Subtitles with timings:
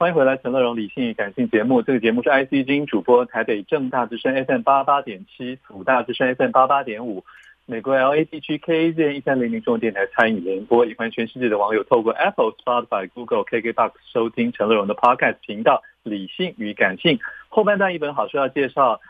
[0.00, 1.82] 欢迎回来，陈乐融理性与感性节目。
[1.82, 7.22] 这个节目是 IC 之音主播，台北正大之声 FM 八八点七，辅大之声 FM 八八点五，
[7.66, 17.18] 美国 LA 地区 KAZ 一三零零中文电台参与联播，也欢迎全世界的网友透过 Apple、Spotify、Google、KKBox 收听陈乐融的 Podcast 频道《理性与感性》。
[17.50, 19.02] 后半段一本好书要介绍，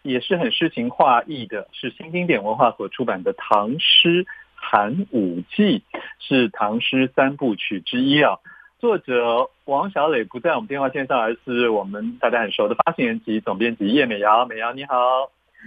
[0.00, 4.24] 也是很诗情画意的，是新经典文化所出版的《唐诗
[4.54, 5.80] 寒武纪》，
[6.18, 8.38] 是唐诗三部曲之一啊。
[8.78, 14.46] 作者王小磊不在我们电话线上，而是我们大家很熟的发行人及总编辑叶美瑶。
[14.46, 14.94] 美瑶你好，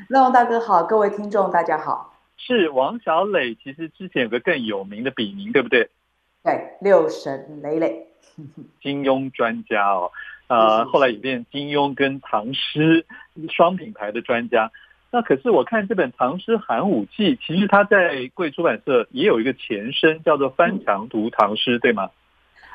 [0.07, 2.15] 乐融大哥好，各位听众大家好。
[2.37, 5.89] 是王小磊，其实之前有个更有名的笔名，对不对？
[6.41, 8.07] 对，六神磊磊，
[8.81, 10.09] 金庸专家哦。
[10.47, 13.05] 呃，后来也变金庸跟唐诗
[13.49, 14.71] 双品牌的专家。
[15.11, 22.09] 那可是我看这本《唐诗寒武纪》，其实它在贵出版社也有一个前身，叫做《翻墙读唐诗》，对吗？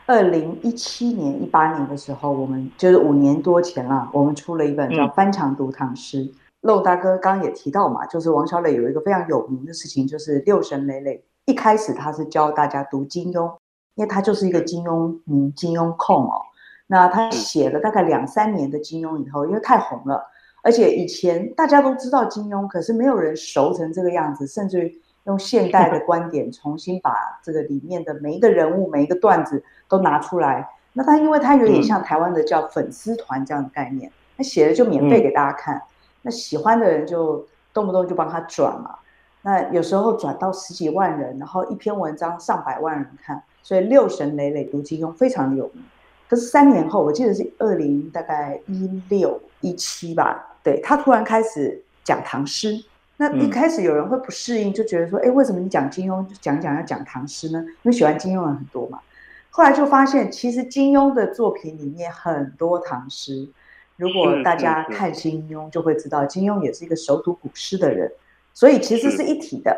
[0.06, 6.24] 二零一七年、一八年的时候，我们就是五年多前了，我们出了一本叫《翻墙读唐诗》。
[6.60, 11.24] 漏、嗯、大哥刚刚也提到嘛，就是王小磊有一个非常有名的事情，就是六神磊磊。
[11.46, 13.52] 一开始他是教大家读金庸，
[13.96, 16.40] 因为他就是一个金庸迷、金庸控哦。
[16.86, 20.24] 那他写了大概两三年的金庸以后，因为太红了，
[20.62, 25.02] 而且以前大家都知道金庸，可是没有人熟成这个样子，甚至于。
[25.26, 30.68] 用现代的观点重新把这个里面的每一个人物、每一个段子都拿出来。
[30.92, 35.82] 那他因为他有点像台湾的叫粉丝团这样的概念，他写了就免费给大家看。
[36.22, 38.96] 那喜欢的人就动不动就帮他转嘛。
[39.42, 45.84] 那有时候转到十几万人，然后一篇文章上百万人看，所以六神磊磊读金庸非常的有名。
[46.28, 52.82] 可是三年后，我记得是二零大概一六一七吧，对，他突然开始讲唐诗。
[53.18, 57.58] 那一开始有人会不适应，就觉得说，哎，为什么你讲金庸讲讲要讲唐诗呢？
[57.60, 59.00] 因为喜欢金庸的人很多嘛。
[59.48, 63.48] 后来就发现，其实金庸的作品里面很多唐诗。
[63.96, 68.12] 如果大家看金庸，就会知道金庸也是一个熟读古诗的人，
[68.52, 69.74] 所以其实是一体的。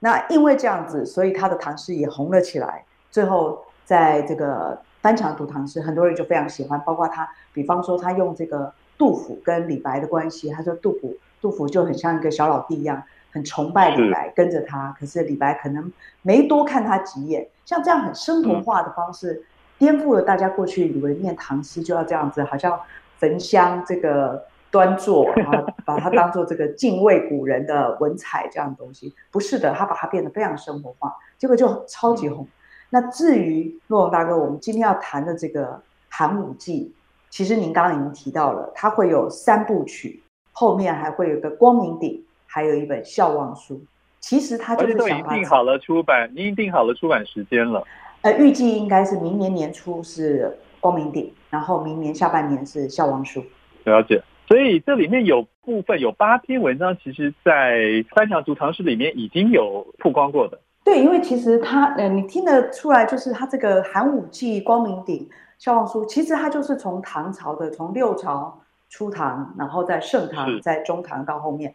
[0.00, 2.84] 那因为这样子，所以他的唐诗也红了起来。
[3.10, 11.16] 最后在这个翻墙读唐诗，很多人就非常喜欢，包括他，比方说他用这个杜甫跟李白的关系，他说杜甫。
[11.46, 14.92] 杜甫就很像一个小老弟一样，很崇拜李白，跟着他。
[14.98, 15.92] 可是李白可能
[16.22, 19.44] 没多看他几眼，像这样很生活化的方式，
[19.78, 22.76] 颠覆了大家过去以为念唐诗就要这样子，好像
[23.18, 29.14] 焚香这个端坐，然后把它当做这个敬畏古人的文采这样的东西。
[29.30, 32.44] 不是的，他把它变得非常生活化，结果就超级红。
[32.90, 36.92] 那至于洛龙大哥，我们今天要谈的这个寒武纪，
[37.30, 40.24] 其实您刚刚已经提到了，它会有三部曲。
[40.58, 43.78] 后面还会有个光明顶，还有一本笑忘书。
[44.20, 47.84] 其实他就是都已经定好了出版，已经定好了出版时间了。
[48.22, 53.44] 呃，预计应该是明年年初是光明顶，然后明年下半年是笑忘书。
[53.84, 54.22] 了解。
[54.48, 57.74] 所以这里面有部分有八篇文章，其实在
[58.14, 60.58] 《翻墙读唐诗》里面已经有曝光过的。
[60.82, 65.28] 对，因为其实他，呃，你听得出来，就是他这个寒武纪、光明顶、
[65.58, 68.58] 笑忘书，其实他就是从唐朝的，从六朝。
[68.88, 71.74] 初唐，然后在盛唐，在中唐到后面，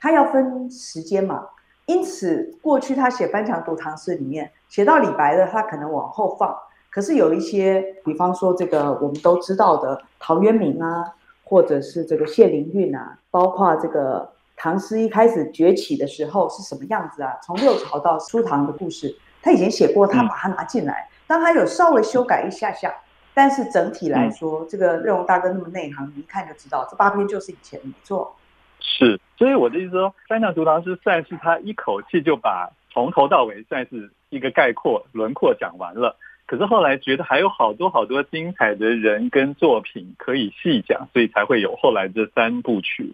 [0.00, 1.46] 他要分时间嘛，
[1.86, 6.56] 因此过去他写《翻墙读唐诗》里面写到李白的，他可能往后放。
[6.90, 11.04] 可是有一些，比方说这个我们都知道的陶渊明啊，
[11.44, 17.32] 或者是这个谢灵运啊，包括这个唐诗一开始崛起的时候是什么样子啊？
[17.42, 22.92] 从六朝到初唐的故事，他以前写过，他把它拿进来，当他有稍微修改一下下。
[23.38, 28.34] 但是整体来说，嗯、这个乐融大哥那么内行，你一看就知道，这八篇就是以前没错。
[28.80, 36.16] 是，所以我的意思说，翻墙读唐诗算是他一口气就把从头到尾算是一个概括轮廓讲完了。
[36.46, 43.12] 可是后来觉得还有好多好多精彩的人跟作品可以细讲，所以才会有后来这三部曲。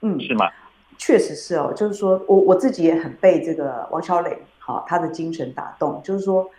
[0.00, 0.48] 嗯，是吗？
[0.96, 6.50] 确实是哦，就是说我我自己也很被这个王小磊好他的精神打动，就是说。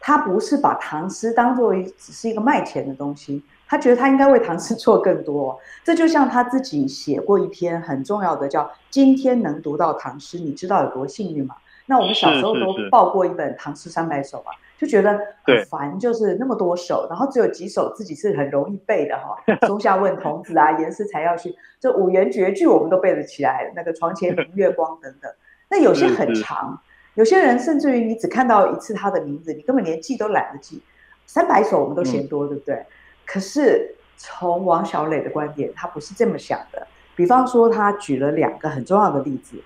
[0.00, 5.56] 他不是把唐诗当作只是一个卖钱的东西，他觉得他应该为唐诗 做更多。
[5.84, 11.54] 这就像他自己写过一篇很重要的叫《今天能读到唐诗》，你知道有多幸运吗？
[11.84, 19.36] 那我们小时候都抱过一本《唐诗三百首》吧，就觉得很烦，就是那么多首，然后只有几首自己是很容易背的哈，
[19.66, 25.30] 《松下问童子》啊，《言师才要去》，这五言绝句我们都背得起来，那个床前明月光等等。
[25.68, 26.80] 那有些很长。
[27.14, 30.80] 有些人甚至于你只看到一次他的名字，你根本连记都懒得记。
[31.26, 32.84] 三百首我们都嫌多，对不对？
[33.24, 36.86] 可是从王小磊的观点，他不是这么想的。
[37.14, 39.56] 比方说，他举了两个很重要的例子，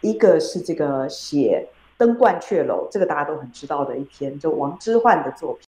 [0.00, 1.66] 一个是这个写
[1.96, 5.62] 《登鹳雀楼》，这个大家都很知道的一篇，就王之涣的作品。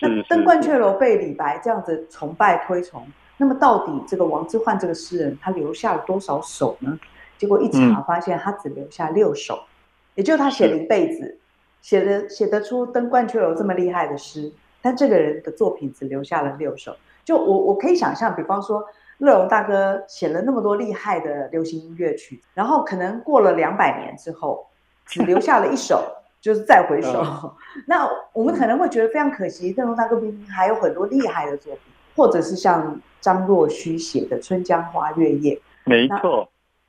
[0.00, 6.98] 那登鹳雀楼被李白这样子崇拜推崇，那么到底这个王之涣这个诗人他留下了多少首呢？
[7.36, 9.66] 结果一查发现他只留下六首，嗯、
[10.14, 11.38] 也就他写了一辈子，
[11.80, 16.96] 写的写得出登鹳雀楼这么厉害的诗，但这个人的作品只留下了六首。
[17.24, 18.84] 就我我可以想象，比方说
[19.18, 24.66] 乐融大哥写了那么多厉害的流行音乐曲，然后可能过了两百年之后，
[25.06, 26.04] 只留下了一首，
[26.40, 27.22] 就是再回首。
[27.88, 31.82] 那我们可能会觉得非常可惜，乐融大哥明明还有很多厉害的作品，
[32.14, 36.48] 或者是像张若虚写的《春江花月夜》，没错。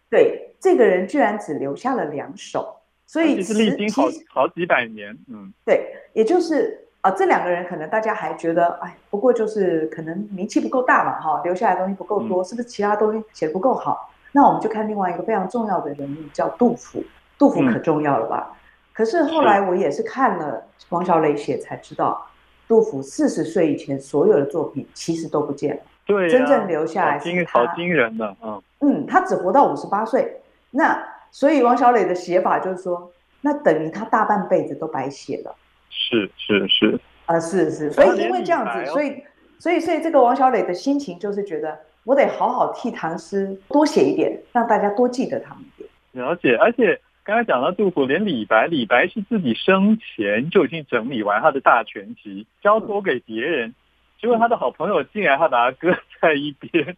[0.10, 2.76] 对，这个人居然只留下了两首，
[3.06, 14.10] 所以其实历经好好几百年，嗯，对，也就是啊、呃，这两个人可能大家还觉得，哎，不过就是可能名气不够大嘛，哈，留下来的东西不够多，嗯、是不是其他东西写得不够好？
[14.32, 17.04] 那我们就看另外一个非常重要的人物，叫杜甫。
[17.38, 18.48] 杜甫可重要了吧？
[18.50, 18.56] 嗯、
[18.94, 22.26] 可是后来我也是看了王小磊写才知道，
[22.68, 25.82] 杜甫四十岁以前所有的作品其实都不见了。
[26.06, 30.42] 对、啊，真正留下来好惊人的，嗯嗯，他只活到五十八岁，
[30.72, 31.02] 那
[31.36, 33.12] 所以王小磊的写法就是说，
[33.42, 35.54] 那等于他大半辈子都白写了。
[35.90, 36.96] 是是是，
[37.26, 39.22] 啊、呃、是是，所以因为这样子，所以
[39.60, 45.90] 所以所以这个王小磊的心情就是觉得，我得好好替唐诗多写一点，让大家多记得他们一点。
[46.14, 53.76] 了解，而且刚才讲到杜甫，连李白，李白是自己生前就已经整理完他的大全集，交托给别人。
[54.16, 56.98] 嗯结果他的好朋友竟然他把他搁在一边，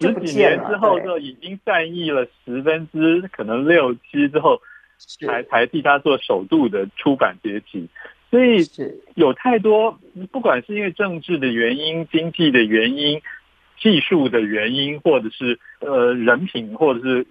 [0.00, 4.60] 十几年之后就已经散佚了十分之可能六七之后，
[5.24, 7.88] 才才替他做首度的出版结集。
[8.30, 8.66] 所以
[9.14, 9.98] 有太多，
[10.32, 13.22] 不管是因为政治的原因、经济的原因、
[13.78, 17.26] 技术的原因，或者是呃人品，或者是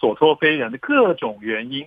[0.00, 1.86] 所托非人的各种原因。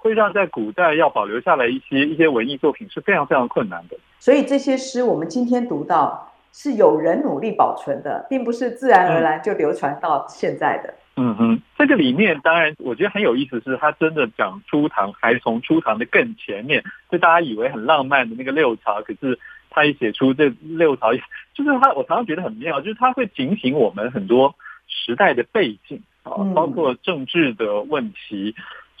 [0.00, 3.98] 会让在古代要保留下来一些一些文艺作品是非常非常困难的。
[4.18, 10.94] 所以这些诗我们今天读到是有人努力保存的，并不是自然而然就流传到现在的。
[11.16, 19.38] 嗯哼，这个里面当然我觉得很有意思，是他真的讲初唐，还从初唐的更前面，就大家以为很浪漫的那个六朝，可是
[19.68, 21.12] 他一写出这六朝，
[21.52, 24.54] 就是他我常常觉得很妙，就是他会警醒我们很多
[24.86, 28.54] 时代的背景啊，包括政治的问题。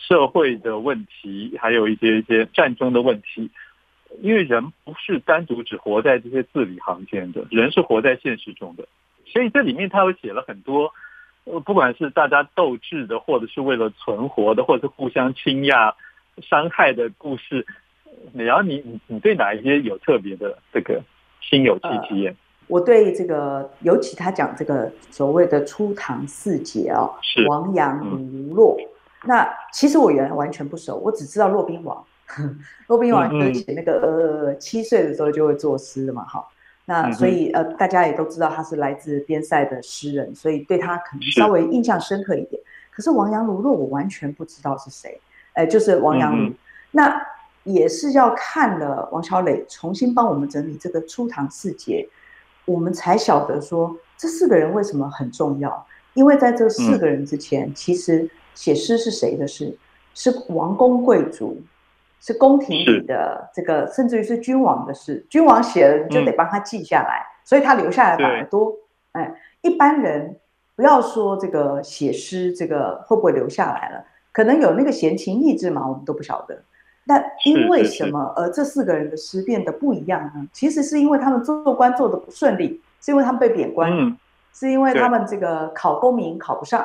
[0.08, 3.50] 社会的问题，还有一些一些战争的问题，
[4.20, 8.88] 因为人不是单独只活在这些字里行间的，人是活在现实中的，
[9.26, 10.92] 所以这里面他有写了很多，
[11.44, 15.94] 呃，不管是大家斗智的，或者是为了存活的，或者是互相倾轧、
[16.42, 17.64] 伤害的故事。
[18.34, 21.00] 然后你你你对哪一些有特别的这个
[21.40, 22.34] 心有戚戚焉？
[22.66, 28.76] 我对这个，尤其他讲这个所谓的初唐四杰啊，是王阳、卢骆。
[29.24, 32.02] 那其实我原来完全不熟，我只知道骆宾王。
[32.86, 36.46] 骆宾王就是写那个呃七岁的时候就会作诗的嘛，哈。
[36.84, 42.62] 那所以呃大家也都知道他是来自边塞的诗人，所以对他可能稍微印象深刻一点。
[42.90, 45.20] 可是王阳卢若我完全不知道是谁，
[45.54, 46.52] 哎，就是王阳卢。
[46.92, 47.20] 那
[47.64, 52.08] 也是要看了王小磊重新帮我们整理这个初唐四杰，
[52.64, 55.84] 我们才晓得说这四个人为什么很重要，
[56.14, 58.30] 因为在这四个人之前，其实。
[58.54, 59.76] 写诗是谁的事？
[60.12, 61.56] 是王公贵族，
[62.20, 65.24] 是宫廷里的这个，甚至于是君王的事。
[65.30, 68.74] 君王写了，你就得帮他记下来，嗯、所以他留下来反而多。
[69.12, 69.32] 哎，
[69.62, 70.36] 一般人
[70.74, 74.04] 不要说这个写诗，这个会不会留下来了？
[74.32, 76.60] 可能有那个闲情逸致嘛，我们都不晓得。
[77.06, 80.46] 但因为什么而这四个人的诗变得不一样呢？
[80.52, 84.16] 其实是因为他们做官做得不顺利，是因为他们被贬官，嗯、
[84.52, 86.84] 是因为他们这个考功名考不上。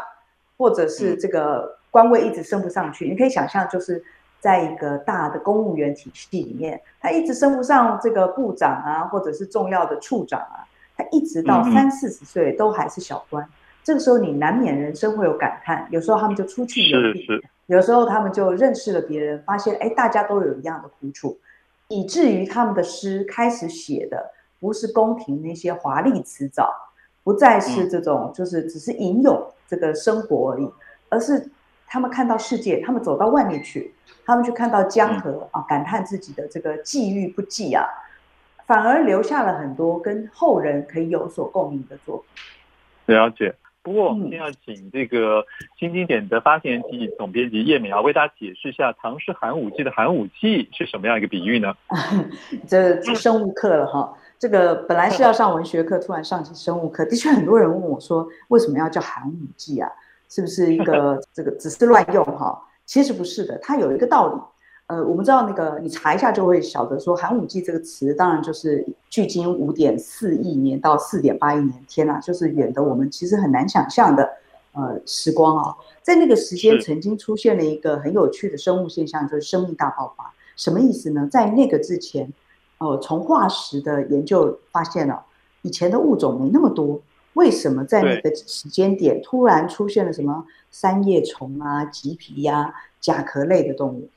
[0.58, 4.04] 或者是这个官位一直升不上去，你可以想象，就是
[4.40, 13.48] 在一个大的公务员体系里面，他一直升不上这个部长啊，或者是重要的处长啊，他一直到三四十岁都还是小官。
[13.84, 17.28] 这个时候你难免人生会有感叹，有时候他们就出去游历，
[17.68, 21.38] 有时候他们就认识了别人，发现哎，大家都有一样的苦楚，
[21.88, 26.72] 以至于他们的诗开始写的不是宫廷那些华丽辞藻，
[27.24, 29.44] 不再是这种就是只是吟咏。
[29.67, 30.69] 这个生活而已，
[31.10, 31.50] 而是
[31.88, 33.93] 他们看到世界，他们走到外面去，
[34.25, 37.86] 他们去看到江河啊，感叹自己的这个际遇不济啊，
[38.65, 43.15] 反而留下了很多跟后人可以有所共鸣的作品。
[43.15, 43.55] 了解。
[43.81, 45.45] 不过我们先要请这个
[45.77, 51.72] 新经典的发行人及总编辑叶美瑶为大家解释一下《唐诗寒武纪》的寒武纪是什么样一个比喻呢？
[52.67, 54.12] 这生物课了哈。
[54.38, 59.89] 这个本来是要上文学课，突然上起生物课，的确很多人问我说，为什么要叫寒武纪啊？
[60.30, 62.62] 是不是一个 这个只是乱用哈？
[62.86, 64.42] 其实不是的，它有一个道理。
[64.88, 74.30] 呃，我们知道那个你查一下就会晓得说，寒武纪这个词，当然就是距今五点四亿年到四点八亿年，天呐，就是远的我们其实很难想象的
[74.74, 80.32] 呃时光啊、哦，在那个时间曾经出现了一个很有趣的生物现象，就是生命大爆发。
[80.56, 81.27] 什么意思呢？
[81.32, 82.30] 在那个之前，哦、
[82.86, 85.25] 呃，从化石的研究发现了
[85.63, 87.01] 以前的物种没那么多，
[87.34, 94.08] 为什么在那个时间点突然出现了什么三叶虫啊、棘皮呀、啊、甲壳类的动物？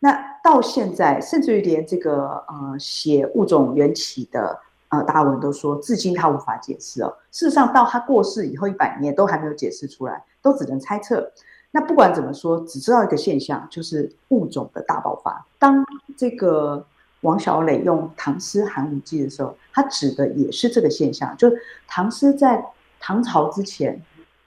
[0.00, 7.16] 那到现在，甚至于连这个呃写物种缘起的呃达尔文都说，至今他无法解释哦。
[7.30, 11.32] 事实上，到他过世以后一百年都还没有解释出来，都只能猜测。
[11.70, 15.44] 那不管怎么说，只知道一个现象，就是物种的大爆发。
[15.58, 15.84] 当
[16.16, 16.84] 这个
[17.22, 22.64] 王小磊用唐诗《寒武纪》的时候，他指的也是这个现象，就是唐诗在
[23.00, 24.00] 唐朝之前，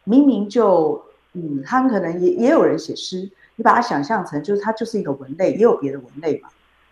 [0.03, 1.01] 明明就
[1.33, 3.29] 嗯，他们可能也也有人写诗。
[3.55, 6.47] 你把它想象成，就是它就是一个文类，也有别的文类嘛，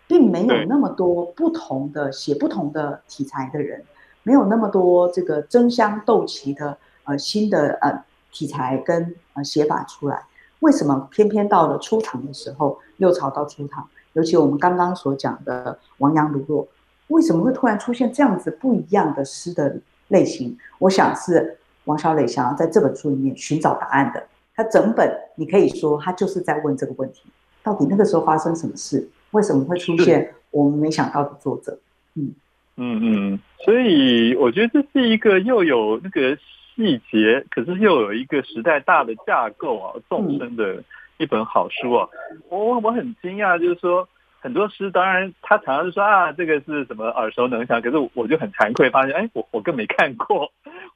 [0.06, 3.82] 并没有那么多不同的写不同的题材的人，
[4.22, 10.22] 没有那么多这个争相斗奇的呃新的呃题材跟呃写法出来。
[10.60, 16.68] 为什么偏偏到了初唐的时候，六朝到初唐，尤其我们刚刚所讲的亡羊芦洛，
[17.06, 20.58] 为什么会突然出现这样子不一样的诗的类型？
[20.80, 24.20] 我想是王小磊想要在这本书里面寻找答案的。
[24.56, 27.22] 他整本，你可以说他就是在问这个问题：
[27.62, 29.08] 到底那个时候发生什么事？
[29.30, 31.78] 为什么会出现我们没想到的作者？
[32.16, 32.34] 嗯
[32.74, 36.36] 嗯嗯，所以我觉得这是一个又有那个
[36.74, 40.82] 细节，可是又有一个时代大的架构啊，纵深的
[41.18, 42.08] 一本好书哦。
[42.48, 44.08] 我我很惊讶，就是说。
[44.40, 50.48] 很多诗，当然他常常就说啊，这个是什么耳熟能详，可是我就很惭愧，发现哎，我我更没看过，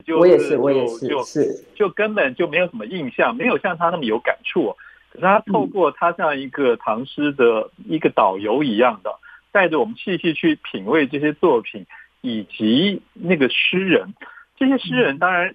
[0.07, 4.77] 就 我也是，我也是，就是就根本就没有什么印象，没有像他那么有感触。
[5.11, 9.11] 可是他透过他像一个唐诗的一个导游一样的，
[9.51, 11.85] 带着我们细细去品味这些作品，
[12.21, 14.15] 以及那个诗人。
[14.57, 15.53] 这些诗人当然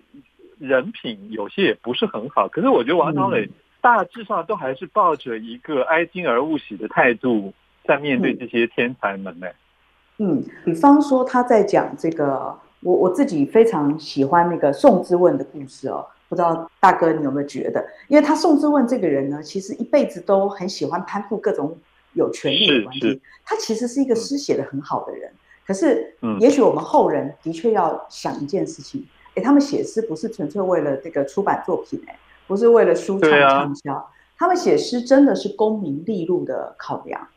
[0.59, 3.49] 人品有些也不是很好，可是我觉得王小磊
[3.87, 7.53] 大致上都还是抱着一个哀今而勿喜的态度。
[7.85, 9.47] 在面对这些天才们呢？
[10.17, 16.05] 嗯，比方说他在讲这个，我我自己非常喜欢那个宋之问的故事哦。
[16.27, 17.81] 不知道大哥你有没有觉得？
[18.09, 21.77] 因为他宋之问这个人呢，其实一辈子都很喜欢攀附各种
[22.11, 23.21] 有权利的关系。
[23.45, 34.05] 他其实是一个诗写的很好的人，嗯、可是，也许我们后人的确要想一件事情：哎，他们写诗不是纯粹为了这个出版作品，哎，不是为了书唱畅销，啊、
[34.37, 37.27] 他们写诗真的是功名利禄的考量。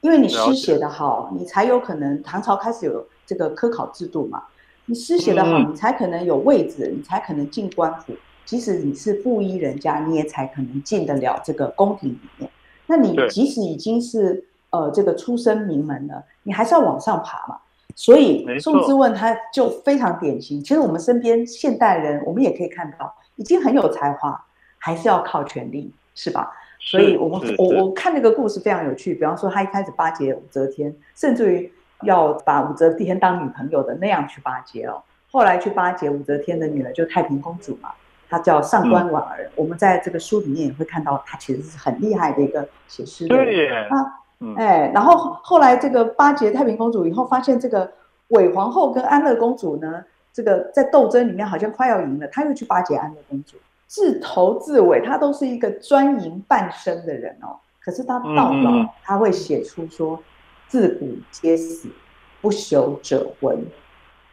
[0.00, 2.22] 因为你诗写得好，你才有可能。
[2.22, 4.42] 唐朝开始有这个科考制度嘛，
[4.84, 8.12] 你诗写得好，你才可能有位置，你才可能进官府。
[8.44, 12.50] 即使你是布衣人家，你也才可能进得了这个宫廷里面。
[12.86, 17.56] 那你即使已经是呃这个出身名门了，你还是要往上爬嘛。
[17.94, 20.62] 所以宋之问他就非常典型。
[20.62, 24.44] 其实我们身边现代人，我们也可以看到，已经很有才华，
[24.84, 26.52] 还是要靠权力，是吧？
[26.78, 31.72] 所以我们我我看那个故事非常有趣，比方说他一开始巴结武则天，甚至于
[32.02, 35.02] 要把武则天当女朋友的那样去巴结哦。
[35.32, 37.92] 后来去巴结武则天的女儿就太平公主嘛，
[38.28, 39.44] 她叫上官婉儿。
[39.44, 43.46] 嗯、我们在这个书里面也会看到，她其实是很厉害的一个写诗的人。
[43.46, 43.88] 对耶。
[44.40, 47.90] 嗯、哎，然后后来这个巴结太平公主以后，发现这个
[48.28, 53.56] 韦皇后跟安乐公主呢，这个在斗争里面好像快要赢了，她又去巴结安乐公主。
[53.94, 57.54] 自头至尾，他都是一个专营半生的人哦。
[57.78, 60.20] 可是他到老，他会写出说
[60.66, 61.88] ：“自古皆死，
[62.40, 63.64] 不朽者魂。”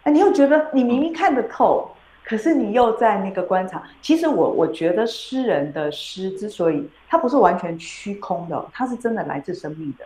[0.01, 1.87] 哎，你又觉得你明明看得透，
[2.25, 3.83] 可是你又在那个观察。
[4.01, 10.05] 其实我我觉得诗人的诗之所以他不是完全虚空的，他是真的来自生命的。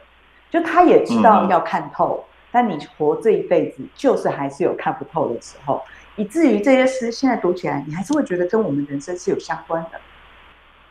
[0.51, 2.21] 就他也知道要看透，
[2.51, 5.81] 但你活这一辈子，就是还是有看不透的时候。
[6.15, 9.99] 以至于这些诗现在读起来，你还是会觉得跟我们人生是有相关的。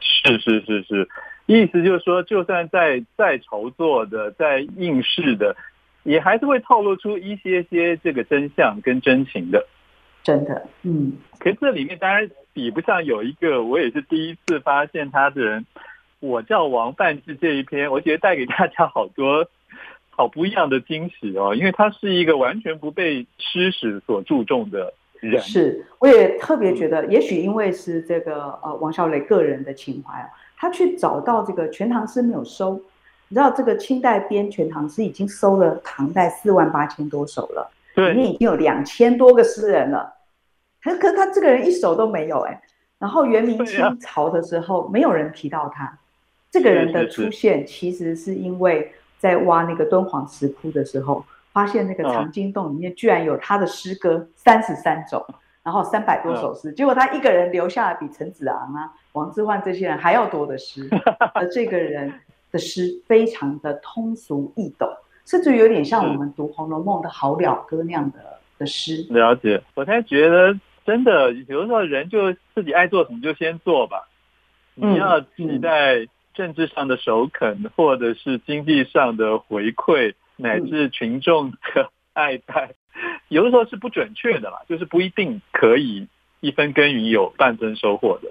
[0.01, 1.09] 是是是是，
[1.47, 5.57] 意思就是说，就算在在筹作的、在应试的，
[6.03, 9.67] 也还是会透露出一些些这个真相跟真情的。
[10.23, 11.15] 真的，嗯。
[11.39, 15.67] 可是这里面当然比不上有一个，我也是第一次发现他的人。
[16.21, 19.47] 我叫王范志这一篇，我觉得带给大家好多
[20.09, 24.95] 好不一样的惊喜哦，因为他是一个完全不被诗史所注重的。
[25.41, 32.75] 是，我也特别觉得，也许因为是这个呃王小磊个人的情怀啊，他去找到这个《全唐诗》没有收，
[33.29, 40.15] 你知道这个清代编《全唐诗》已经收了唐代四万八千多首了，对，里面已经有两千多个诗人了，
[40.83, 42.63] 可可他这个人一首都没有哎，
[42.99, 45.99] 然后元明清朝的时候没有人提到他，
[46.51, 55.25] 这个人的出现其实是因为在挖那个敦煌石窟的时候，发现那个藏经洞里面居然有他的诗歌三十三种，
[55.63, 60.87] 然后三百多首诗，结果他一个人留下了比陈子昂啊、王之涣这些人还要多的诗，
[61.33, 62.13] 而这个人
[62.51, 64.89] 的诗非常的通俗易懂，
[65.25, 68.19] 甚至有点像我们读《红楼梦》的好了歌那样的
[68.59, 69.07] 的诗。
[69.09, 74.09] 了解，我才觉得真的，有的时候人就自己爱做什么就先做吧，
[74.75, 86.07] 你要期待政治上的首肯，嗯、或者是经济上的回馈，乃至群众的爱戴，嗯、 有的时候是不准确的啦，就是不一定可以
[86.41, 88.31] 一分耕耘有半分收获的。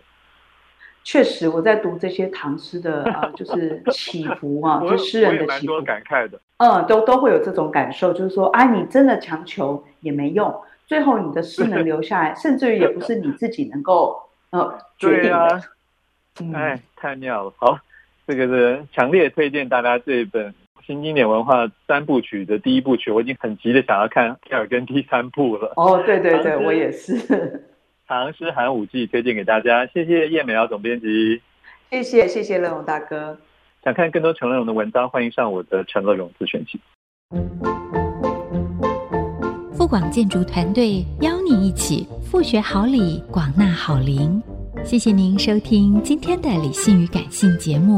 [1.06, 10.54] 确实，我在读这些唐诗的啊， 就是起伏啊，就诗人的起伏，感慨的，嗯，都都会有这种感受，就是说，啊，你真的强求也没用，
[10.88, 15.62] 最后你的诗能留下来， 甚至于也不是你自己能够呃决定的。
[16.54, 17.54] 哎，太妙了！
[17.58, 17.78] 好，
[18.26, 25.74] 这个是强烈推荐大家这一本新经典文化三部曲的第一部曲，我已经很急的想要看第二跟第三部了。
[25.76, 27.66] 哦，对对对，我也是。
[28.08, 31.42] 唐诗寒武纪推荐给大家，谢谢叶美瑶总编辑，
[31.90, 33.38] 谢谢谢谢乐荣大哥。
[33.84, 36.80] 想看更多陈乐融的文章，欢迎上我的陈乐融自选集。
[39.74, 44.42] 富广建筑团队邀你一起富学好礼，广纳好邻。
[44.84, 47.98] 谢谢您收听今天的理性与感性节目。